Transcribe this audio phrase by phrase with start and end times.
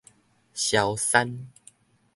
[0.55, 1.47] 蕭山